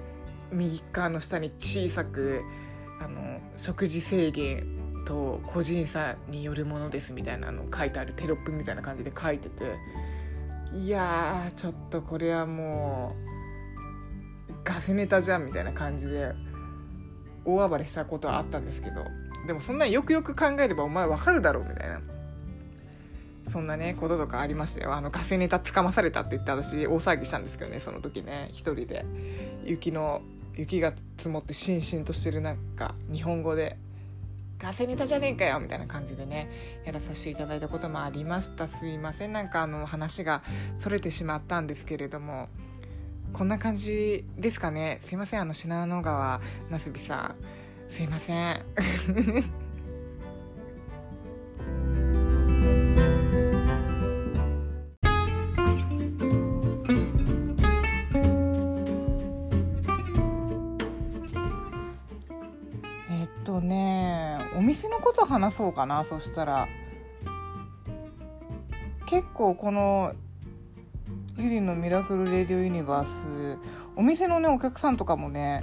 [0.51, 2.41] 右側の下に小さく
[2.99, 9.75] あの食事制限と個人差によるものですみたいなの書いてあるテロップみたいな感じで書いてて
[10.77, 13.15] いやちょっとこれはも
[14.49, 16.33] うガセネタじゃんみたいな感じで
[17.45, 19.03] 大暴れしたことはあったんですけど
[19.47, 22.01] でもそんなよくよく考えればお前わかるだろうみたいな。
[23.51, 24.93] そんなねこととかありましたよ。
[24.93, 29.05] あのガセネタつかまされたって言って私大騒ぎしたんですけどねその時ね一人で。
[29.65, 30.21] 雪の
[30.55, 33.77] 雪が積もってしんしんとしてるなんか日本語で。
[34.61, 38.67] ガセネタじゃねえかよみたいな感じでねやらさせていただいたこともありました。
[38.67, 39.31] すいません。
[39.31, 40.43] なんかあの話が
[40.79, 42.49] それてしまったんですけれども
[43.33, 45.01] こんな感じですかね。
[45.05, 45.41] すいません。
[45.41, 47.35] あの信濃川なすびさ
[47.89, 47.91] ん。
[47.91, 48.61] すいません。
[65.11, 66.67] こと話そうかなそしたら。
[69.05, 70.13] 結構この
[71.37, 73.57] ゆりのミラクル・レディオ・ユニバース
[73.97, 75.61] お店のねお客さんとかもね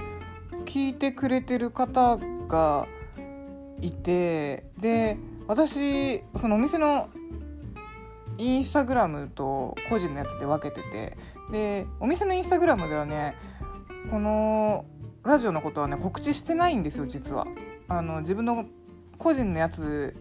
[0.66, 2.86] 聞いてくれてる方が
[3.80, 7.08] いてで私そのお店の
[8.36, 11.16] インスタグラムと個人のやつで分けてて
[11.50, 13.34] でお店のインスタグラムではね
[14.10, 14.84] この
[15.24, 17.46] ラジオのことはね告知してないんですよ実は。
[17.88, 18.66] あの自分の
[19.18, 20.16] 個人のやつ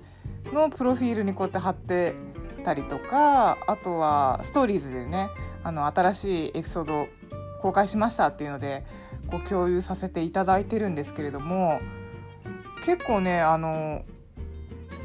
[0.52, 2.16] のプロフィールにこうやって貼って
[2.64, 5.30] たりとかあとはストーリーズでね
[5.64, 7.08] あの新しいエピソード
[7.62, 8.84] 公開しましたっていうので
[9.28, 11.80] こう共有させていただいてるんですけれども
[12.86, 14.04] 結構ねあの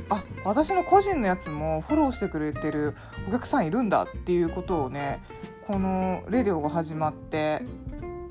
[0.09, 2.95] あ私の個人のやつもフォローしてくれてる
[3.29, 5.23] お客さんいるんだっていうことをね
[5.67, 7.63] このレディオが始まって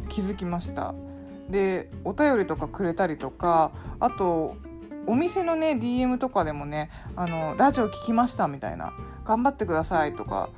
[0.09, 0.93] 気づきました。
[1.49, 4.55] でお便りとかくれたりとかあと
[5.07, 8.93] お店のね DM とかでもねあのラジオ聞きましたみたいな
[9.25, 10.49] 頑張ってくださいとか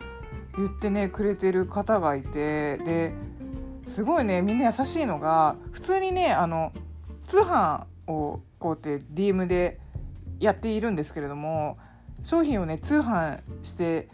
[0.58, 3.13] 言ってねくれてる方がいてで
[3.88, 6.71] すごいねみんな優しいのが普通にねあの
[7.27, 9.79] 通販をこうやって DM で
[10.39, 11.77] やっているんですけれども
[12.23, 14.10] 商品をね通販して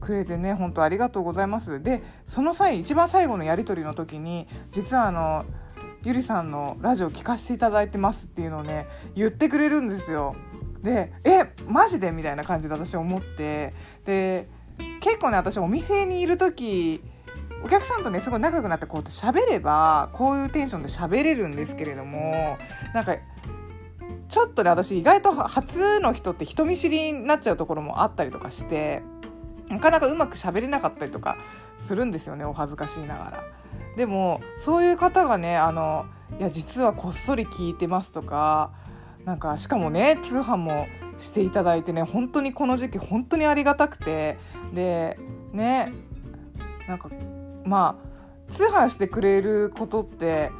[0.00, 1.82] くれてね本当ありがとうございます。
[1.82, 5.44] でその際一番最後のやり取りの時に実はあの
[6.02, 10.34] ゆりさんのラジオ聞かせていただいてますっていうのをね言ってくれるんですよ。
[10.82, 12.10] でえマジで？
[12.10, 13.74] みたいな感じで私思って。
[14.06, 14.48] で
[15.00, 17.02] 結構ね私お店にいる時
[17.62, 22.56] お客さんとねすごい仲良くなってこうやって喋ればこういうテンションで喋れるんですけれども
[22.94, 23.16] なんか
[24.28, 29.02] ちょっとね私意外と初の人って人見知りになっちゃうところもあったりとかして
[29.68, 31.36] なかなかうまく喋れなかったりとか
[31.78, 33.44] するんですよねお恥ずかしいながら。
[33.96, 36.06] でもそういう方がねあの
[36.38, 38.72] いや実はこっそり聞いてますとか
[39.24, 40.86] なんかしかもね通販も
[41.18, 44.38] していただいてね本当にこの時期本当にありがたくて
[44.72, 45.18] で
[45.52, 45.92] ね
[46.88, 47.10] なんか
[47.64, 48.00] ま
[48.48, 50.50] あ通販してくれることって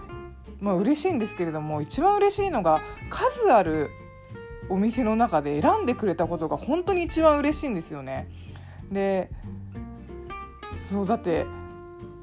[0.61, 3.91] まあ嬉しいんですけれども一番嬉しいのが数ある
[4.69, 8.29] お店の中で選んでくれたことが本当に一番嬉しいんですよね。
[8.93, 9.31] で
[10.83, 11.47] そうだって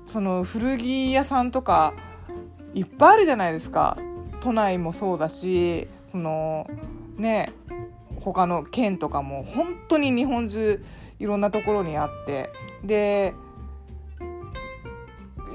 [0.07, 1.93] その古着屋さんとか
[2.73, 3.97] いっぱいあるじゃないですか。
[4.39, 6.67] 都内もそうだしその
[7.17, 7.51] ね
[8.21, 10.83] 他の県とかも本当に日本中
[11.19, 12.49] いろんなところにあって。
[12.83, 13.33] で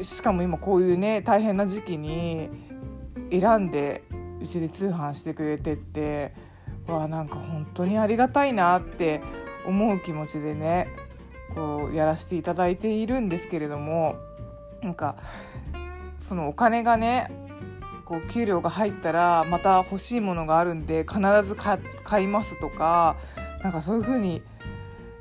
[0.03, 2.51] しかも今こういうね大変な時期に
[3.31, 4.03] 選んで
[4.43, 6.35] うちで通販してくれてって
[6.89, 9.23] わなんか本当にありがたいなって
[9.67, 10.89] 思う気持ちでね
[11.55, 14.17] こうやらせていただいているんですけれども。
[14.83, 15.17] なんか
[16.19, 17.31] そのお金がね
[18.05, 23.17] こう給料が入ったらまた欲しいものがあるんで必ず買いますとか
[23.63, 24.43] なんかそういう風に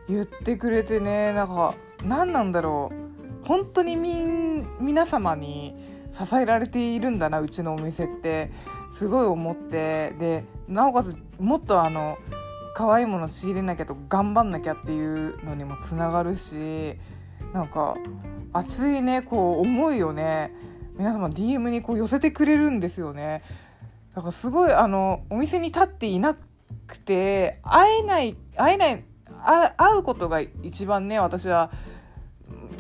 [0.10, 3.02] 言ってくれてねなんか何なんだろう。
[3.44, 5.76] 本当にみ皆様に
[6.12, 8.52] 支えられているんだなうちのお店って。
[8.92, 10.14] すごい思って。
[10.20, 12.18] でなおかつもっとあの
[12.76, 16.96] 可愛いもの仕入れなきゃと頑張んなきゃっていうのにもつながるし
[17.54, 17.98] なんか
[18.54, 20.54] 熱いねこう思いをね。
[20.98, 23.42] 皆様 DM にこう寄せてくれるんですよね。
[24.16, 26.36] だからすごいあのお店に立っていな
[26.88, 29.04] くて会えない会えない
[29.78, 31.72] 会うことが一番ね私は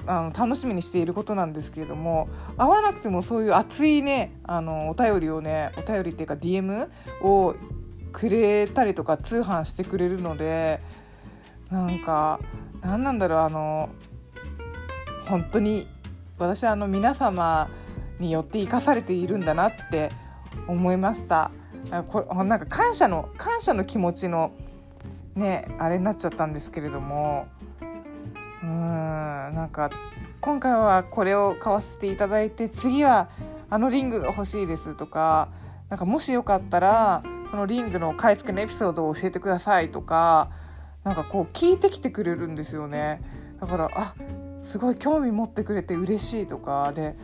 [0.06, 6.90] あの楽しみにしていることなんですけれども会わなくてもそういう熱いねあのお便りをねお便りっていうか DM
[7.22, 7.56] を
[8.12, 10.82] くれたりとか通販してくれるので
[11.70, 12.40] なんか
[12.82, 13.90] 何なんだろうあの
[15.32, 15.88] 本当に
[16.38, 17.70] 私はあの皆様
[18.20, 20.12] によって生かされているんだなって
[20.68, 21.52] 思いました。
[22.10, 24.52] これなんか感謝の感謝の気持ちの
[25.36, 27.48] ねあれになっちゃったんですけれども。
[28.62, 29.90] うーんなんか
[30.42, 33.30] 今回はこれを買わせていただいて次は
[33.70, 35.48] あのリングが欲しいですとか
[35.88, 40.52] なんかもしよかったらそのリングの買い付けのエピソードを教えてくださいとか
[41.06, 43.22] なんかこう聞いてきてくれるんですよね。
[43.62, 44.14] だからあ
[44.64, 47.16] すごい興味持ってくれて嬉しいとかで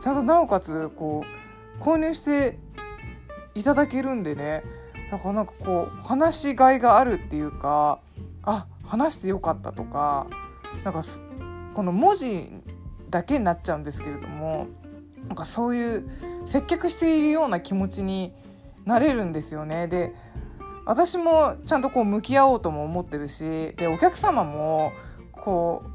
[0.00, 1.24] ちゃんとなおかつこ
[1.80, 2.58] う購入して
[3.54, 4.62] いただけるんでね
[5.10, 8.00] だからなんかこう話しがいがあるっていうか
[8.42, 10.26] あ話してよかったとか
[10.84, 11.02] なんか
[11.74, 12.50] この文字
[13.10, 14.66] だけになっちゃうんですけれども
[15.28, 16.08] なんかそういう
[16.46, 18.32] 接客しているような気持ちに
[18.84, 19.88] なれるんですよね。
[19.88, 20.14] で
[20.84, 24.92] 私もちゃんとこう向き合おうとも思ってるしでお客様も
[25.32, 25.93] こう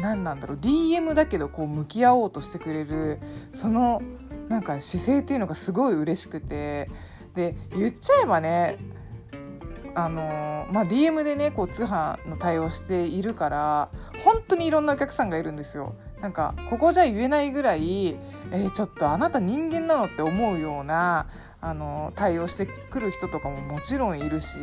[0.00, 3.18] 何なんだろう DM だけどこう向き合おうとしてくれる
[3.52, 4.02] その
[4.48, 6.90] なんか姿勢っていうのがすごい嬉しくて
[7.34, 8.78] で言っちゃえばね
[9.94, 13.90] あのまあ、DM でねこう通販の対応しているから
[14.24, 15.96] 本当にいろんなお客さんがいるんですよ。
[16.20, 21.28] なんかここじゃ言えないぐらい、えー、ちょっとあなた人間なのって思うような
[21.60, 24.58] あの対応してくる人とかももちろんいるし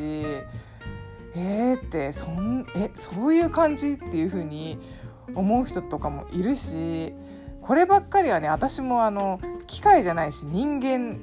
[1.37, 4.79] えー、ってそんえそういう感じっていう風に
[5.33, 7.13] 思う人とかもいるし
[7.61, 11.19] こればっかりはね私もあの機械じゃないし人間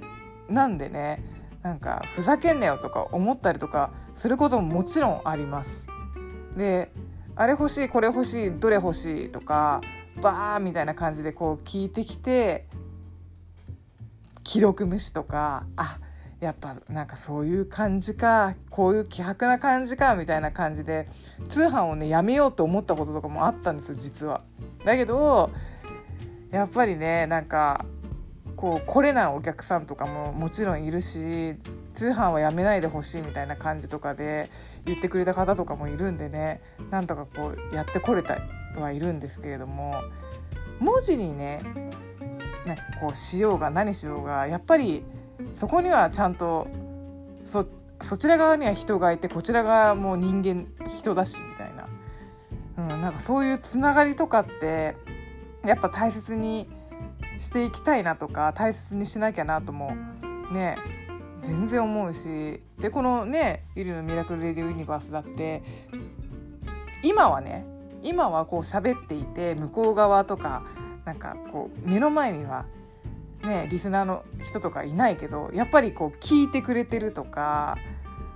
[0.48, 1.24] なんでね
[1.62, 5.86] なんかふざけんなよとか思ったりとかすることももちろんあります。
[6.56, 6.90] で
[7.36, 9.80] あれ欲しいこれ欲しいどれ欲しいとか
[10.20, 12.66] バーみたいな感じでこう聞いてきて
[14.44, 15.98] 既読無視とかあ
[16.42, 21.08] やっぱなんかそういう感じかこういう希薄な感じかみたいな感じで
[21.48, 24.42] 通販をねやめようと思ったこととかもあったんですよ実は。
[24.84, 25.50] だけど
[26.50, 27.86] やっぱりねなんか
[28.56, 31.54] こう来れないお客さんとかももちろんいるし
[31.94, 34.50] 通販はやめないでほしいみたいな感じとかで
[34.84, 38.40] 言ってくれた方とかもいるんでねなんとかこうやってこれた
[38.76, 39.94] はいるんですけれども
[40.80, 41.62] 文字にね
[42.66, 45.04] なんかこうしようが何しようがやっぱり
[45.54, 46.68] そこにはちゃんと
[47.44, 47.66] そ
[48.00, 51.88] そちら側には人がいてこちら側も人間人だしみたいな、
[52.78, 54.96] うん、なんかそういうつながりとかって
[55.64, 56.68] やっぱ大切に
[57.38, 59.92] していきたいなとか大切にしなきゃなとも
[60.50, 60.76] ね
[61.40, 65.62] 全然思うしでこのね「ゆりのミラクル・レディオ・ユニバース」だって
[67.02, 67.64] 今はね
[68.02, 70.64] 今はこう喋っていて向こう側とか
[71.04, 72.66] なんかこう目の前には
[73.46, 77.76] ねリスナーの人とかいないけどやっぱりこう聞いてくれてるとか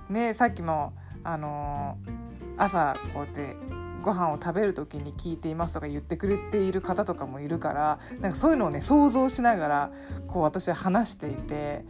[0.09, 0.93] ねさっきも
[1.23, 2.11] あのー、
[2.57, 3.55] 朝こうやって
[4.01, 9.91] ご飯を食べる時に聞いていますとか言ってくれている方とかもいるからなんかそういうのをね想像しながら
[10.27, 11.83] こう私は話していて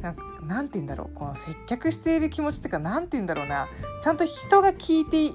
[0.00, 3.68] なんかなんて言うんだろうこの接客している気持ちっていうかなんて言うんだろうな
[4.02, 5.34] ちゃんと人が聞いて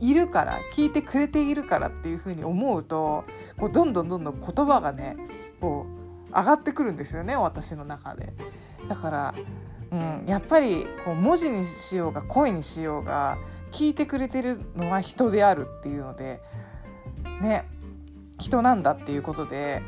[0.00, 3.24] いるから聞いてくれているからっていうふうに思うと
[3.58, 5.16] こうどんどんどんどん言葉がね
[5.60, 5.86] こ
[6.34, 8.32] 上がってくるんですよね私の中で。
[8.88, 9.34] だから、
[9.90, 13.38] うん、やっぱりこう文字にしようが声にしようが
[13.70, 16.40] 聞いてくれてるのは人であるっていうので
[17.40, 17.66] ね
[18.38, 19.82] 人なんだっていうことで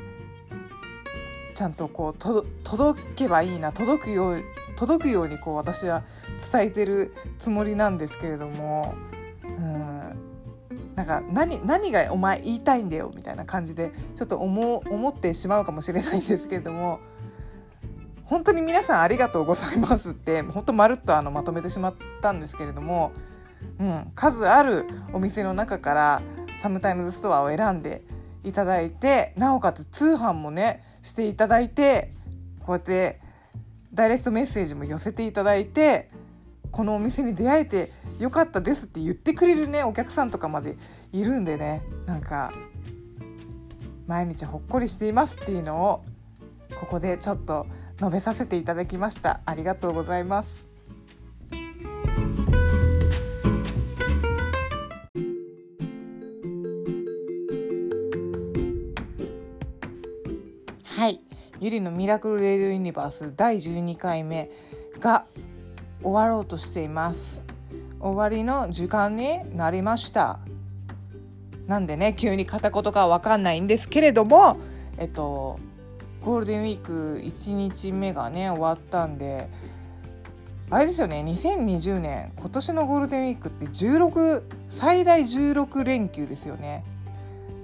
[1.55, 4.43] ちゃんとこうと届けばいいな届くよう
[4.77, 6.03] 届くようにこう私は
[6.53, 8.95] 伝えてるつもりなんですけれども
[9.45, 9.90] うん
[10.97, 17.01] なんか何何がお前言いたいんだよみたいな感じでちょっと思思ってしまうかもしれないんですけれども
[18.25, 23.13] 本当に皆さんありがとうございますって本当まるっとあのまとめてしまったんですけれども、
[23.79, 26.23] うん、数あるお店の中から
[26.61, 28.05] サムタイムズストアを選んで
[28.45, 32.13] いただいてなおかつ通販もねしていただいて
[32.61, 33.21] こうやって
[33.93, 36.09] ダイレクトメッセージも寄せていただいて
[36.73, 40.77] このお店に出会えてよかったですって言ってくれるねお客さんとかまで
[41.13, 41.83] いるんでね。
[42.07, 42.53] なんか
[44.07, 46.05] 毎日ほっこりしていますっていうのを
[46.81, 47.67] ここでちょっと
[47.99, 49.41] 述べさせていただきました。
[49.47, 50.69] ありがとうございます。
[60.85, 61.21] はい。
[61.61, 64.51] ゆりのミラクルレディオユニバース第12回目
[64.99, 65.27] が
[66.03, 67.43] 終わろうとしています。
[68.01, 70.41] 終わりの時間になりました。
[71.67, 74.57] なんでね急に片言かわかんないんですけれども
[74.99, 75.61] えっと
[76.25, 79.49] ゴールデンウィーク1日目がね終わったんで
[80.69, 86.85] あれですよね2020年今年のゴールデンウィークって16最大16連休ですよね。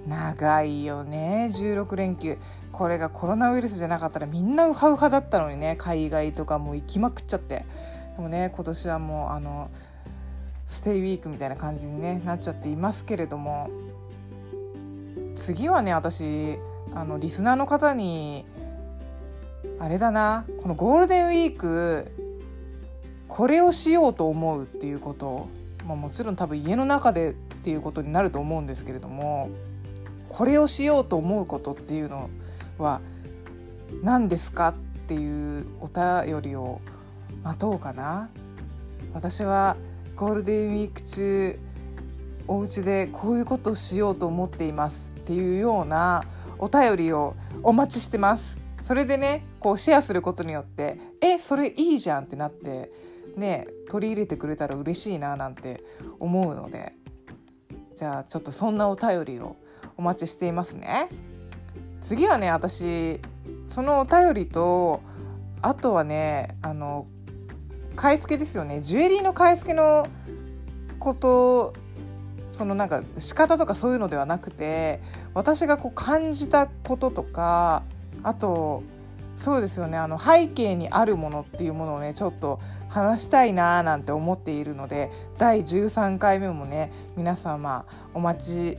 [0.07, 2.39] 長いよね16連休。
[2.71, 7.65] これがコロナウイルスじゃなかったらみんなウハウハだったのにね海外とかも行きまくっちゃって。
[8.17, 9.71] でもね今年はもうあの
[10.67, 13.71] ステイウィークみたいな感じに、ね、なっちゃっていますけれども
[15.35, 16.59] 次はね私
[16.95, 18.45] あのリスナーの方に
[19.79, 22.11] あれだなこのゴールデンウィーク
[23.29, 25.49] これをしようと思うっていうこと
[25.87, 29.51] まあ、もちろん多分家の中でっていうことになると思うんですけれども
[30.29, 32.29] これをしようと思うことっていうの
[32.79, 33.01] は
[34.03, 34.75] 何ですかっ
[35.07, 36.81] ていうお便りを
[37.47, 38.29] 待とうかな
[39.15, 39.77] 私は
[40.17, 41.61] ゴールデンウィーク中
[42.49, 46.25] お家でこういうことをしようと思っていますっていうような
[46.59, 52.91] お便りをお待ちしてますそれでねこうシェアすることによってえそれいいじゃんってなって
[53.37, 55.85] ね取り入れてくれたら嬉しいななんて
[56.19, 56.95] 思うので
[57.95, 59.57] じゃあちょっとそんなお便りを
[59.97, 61.09] お待ちしていますね。
[62.03, 63.21] 次はね私
[63.69, 65.01] そのお便りと
[65.63, 67.07] あとはねあの
[67.97, 68.81] 買い付けですよね。
[68.83, 70.07] ジュエリーの買い付けの
[70.99, 71.75] こと
[72.53, 75.01] そのなんか仕方とかそういうのではなくて
[75.35, 77.83] 私がこう感じたこととか
[78.23, 78.83] あと
[79.37, 79.99] そうですよね。
[79.99, 87.85] あの背景にあるものっていうものをねちょっと話したいなーなんて思っているので第13回目もね皆様
[88.15, 88.79] お待ち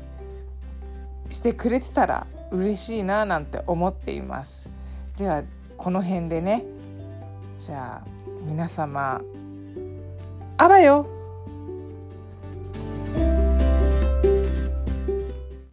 [1.29, 4.67] してくれてたら嬉しいななんて思っています。
[5.17, 5.43] では
[5.77, 6.65] この辺でね。
[7.59, 8.16] じゃあ。
[8.47, 9.21] 皆様
[10.57, 11.16] あばよ。